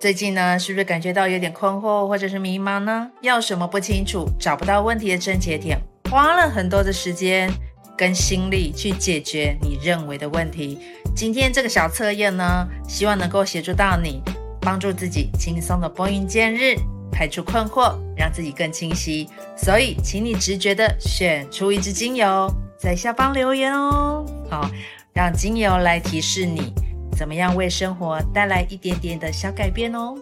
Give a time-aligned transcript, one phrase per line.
[0.00, 3.10] 最近呢，是不是感觉到有点困惑或者是迷茫呢？
[3.20, 5.76] 要什么不清楚，找不到问题的症结点，
[6.08, 7.50] 花了很多的时间
[7.96, 10.78] 跟心力去解决你认为的问题。
[11.16, 14.22] 今天这个小测验呢，希望能够协助到你，
[14.60, 16.76] 帮助自己轻松的拨云见日，
[17.10, 19.28] 排除困惑，让自己更清晰。
[19.56, 24.24] 所以，请你直觉的选出一支精油，在下方留言哦。
[24.48, 24.70] 好，
[25.12, 26.72] 让精油来提示你。
[27.18, 30.14] 怎么样为生活带来一点点的小改变哦？